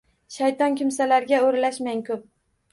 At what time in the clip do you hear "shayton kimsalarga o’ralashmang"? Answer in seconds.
0.37-2.05